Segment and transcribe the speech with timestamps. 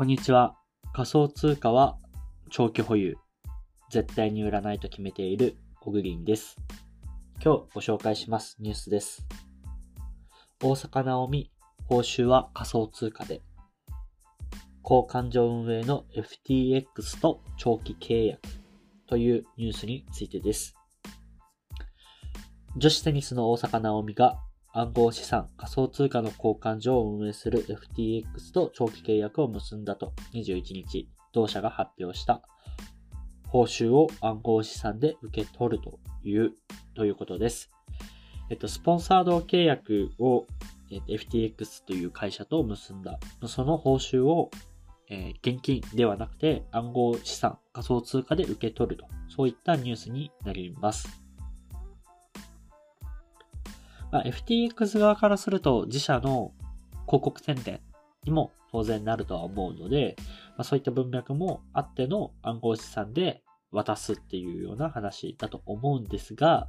[0.00, 0.56] こんにちは。
[0.94, 1.98] 仮想通貨は
[2.48, 3.18] 長期保有。
[3.90, 6.56] 絶対に売らないと決めているオグリンです。
[7.44, 9.26] 今日ご紹介しますニュースです。
[10.62, 11.52] 大阪なおみ、
[11.84, 13.42] 報酬は仮想通貨で。
[14.82, 18.40] 交換所運営の FTX と長期契約
[19.06, 20.74] というニュースについてです。
[22.74, 24.38] 女子テニスの大坂なおみが
[24.72, 32.40] 暗号資産、仮想通貨の交換所を運営する FTX と長期契約を結んだと21日、同社が発表した
[33.48, 36.52] 報酬を暗号資産で受け取るという、
[36.94, 37.72] ということです。
[38.48, 40.46] えっと、スポンサード契約を、
[40.92, 43.18] えっと、FTX という会社と結んだ。
[43.48, 44.52] その報酬を、
[45.08, 49.08] えー、現金ではなくて暗号資産、仮想通貨で受け取ると。
[49.28, 51.08] そういったニュースになります。
[54.12, 56.52] まあ、FTX 側からすると自社の
[57.06, 57.80] 広告宣伝
[58.24, 60.16] にも当然なるとは思うので、
[60.56, 66.66] まあ、そういった文脈もあっての暗号資産で渡すっていうような話だと思うんですが、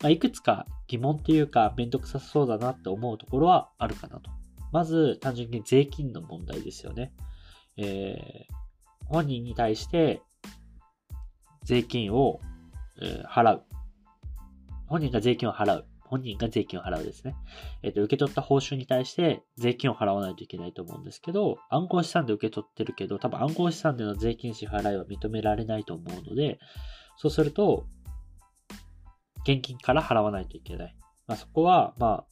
[0.00, 4.30] まあ、いくつか疑問っていうかめんどくさそうだなって思うところはあるかなと。
[4.72, 7.12] まず単純に税金の問題ですよね。
[7.76, 10.22] えー、本人に対して
[11.64, 12.40] 税金を、
[13.02, 13.62] えー、払う。
[14.86, 15.86] 本人が税金を払う。
[16.10, 17.36] 本人が税金を払うですね。
[17.84, 26.58] えっ、ー、と、受け取った報酬に対して税金を払わないといけないと思うんですけど、暗号資産で受け取ってるけど、多分暗号資産での税金支払いは認められないと思うので、
[27.16, 27.86] そうすると、
[29.44, 30.96] 現金から払わないといけない。
[31.28, 32.26] まあ、そこは、まあ、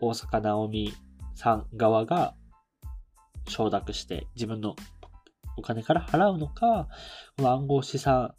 [0.00, 0.94] 大坂なおみ
[1.34, 2.34] さん側が
[3.48, 4.76] 承諾して自分の
[5.56, 6.88] お金から払うのか、
[7.36, 8.34] この暗号資産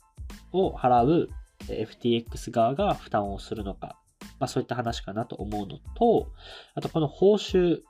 [0.52, 1.30] を払う
[1.68, 3.98] FTX 側が負担をするのか、
[4.40, 6.32] まあそういった話かなと思うのと、
[6.76, 7.82] あとこの報酬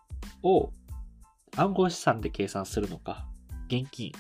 [0.44, 0.72] を
[1.56, 3.28] 暗号資産で計算するのか、
[3.68, 4.12] 現金、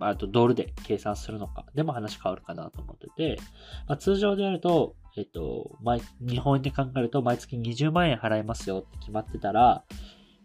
[0.00, 3.38] あとドルで計算するのか、でも話変わるかなと思ってて、
[3.86, 9.84] まあ、通常であると、えっと、毎日本円で考えると毎月20万円払いますよって決まってたら、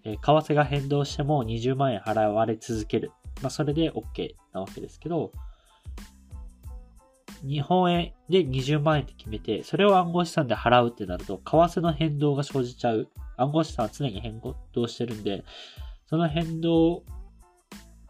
[0.03, 3.11] え、為替が変動しても20万円払われ続ける。
[3.41, 5.31] まあ、それで OK なわけですけど、
[7.43, 13.09] 日本円で20万円って決めて、それを暗号資産で払うってなると、為替の変動が生じちゃう。
[13.35, 14.41] 暗号資産は常に変
[14.73, 15.43] 動してるんで、
[16.05, 17.03] その変動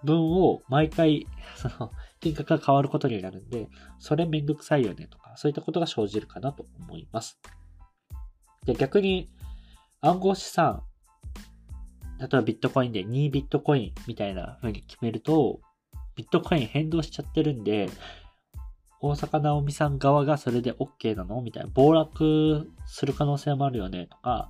[0.03, 7.39] 分を毎回、 その、金額が変わることになるんで、それめんどくさいよねとか、そういったことが生じるかなと思います。
[8.65, 9.29] で、逆に、
[10.01, 10.83] 暗号資産、
[12.19, 15.59] 例えばビットコインで2ビットコインみたいな風に決めると、
[16.15, 17.89] ビットコイン変動しちゃってるんで、
[19.05, 21.41] 大坂なおみさん側がそれで OK なの？
[21.41, 21.69] みたいな。
[21.73, 24.49] 暴落する可能性もあるよねとか、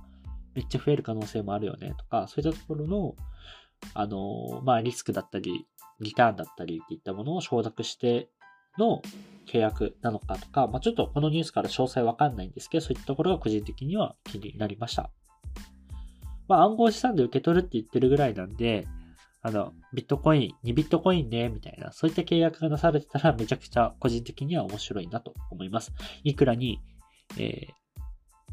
[0.54, 3.16] めっちゃ増える可能性もあるよねとか、そういったところの、
[3.94, 5.66] あの、まあ、リスクだったり、
[6.00, 8.28] リターンだったりっていったものを承諾して
[8.78, 9.02] の
[9.48, 15.10] 契約なのかとか、まあ、ちょっとこのニュースから詳細わかんないんですけど、そういったところが個人的には気になりました。
[16.46, 18.86] まあ、暗号資産で受け取るって言ってるぐらいなんで、
[19.46, 25.92] あの、ビットコイン、2ビットコインね、みたいな、そういった契約がなされてたらめちゃくちゃ個人的には面白いなと思います。
[26.22, 26.80] いくらに、
[27.38, 27.72] えー、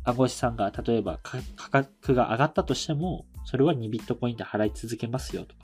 [0.03, 5.62] 暗号資産が例えば価格が上がったとしても、それは2ビットコインで払い続けますよとか、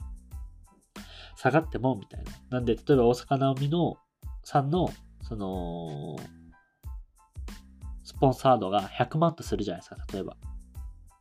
[1.36, 2.32] 下がってもみたいな。
[2.50, 3.98] なんで、例えば大阪直美の
[4.46, 4.90] さんの、
[5.24, 6.16] その、
[8.06, 10.38] スポンサードが100万とするじゃないですか、例えば。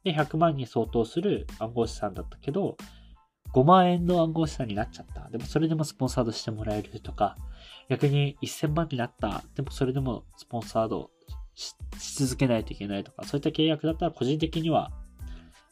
[0.05, 2.77] で、100万に相当する暗号資産だったけど、
[3.57, 5.31] 5万円の暗号資産になっちゃった。
[5.31, 7.39] でもそれでもスポンサードしてもらえるとか、
[7.89, 9.43] 逆に1000万になった。
[9.55, 11.11] でもそれでもスポンサード
[11.55, 11.75] し
[12.19, 14.93] 続けないといけないとか、そういった契約だったら個人的には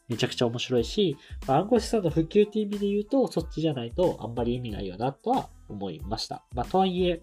[0.09, 6.43] めちゃくちゃ面白いし、ま、暗号資産の普及っていう意味で言うと、そっちじゃないとあんまり意味ないよなとは思いました。
[6.55, 7.23] まあ、とはいえ、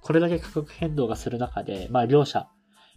[0.00, 2.48] これだけ価格変動がする中で、まあ、両者、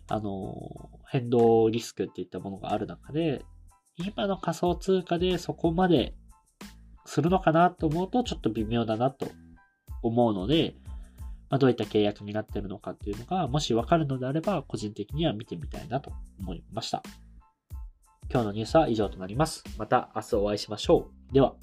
[0.08, 3.44] あの変動リスクっていったものがある中で、
[4.00, 6.14] 今の仮想通貨でそこまで
[7.06, 9.28] するのかなと思うとちょっと微妙だなと
[10.04, 10.76] 思うので、
[11.50, 17.02] まあ、どういった契約になってるのかっていうのが、もしわかるのであれば、個人的には見てみたいなと思いました。
[18.30, 19.64] 今日のニュースは以上となります。
[19.78, 21.34] また明日お会いしましょう。
[21.34, 21.54] では。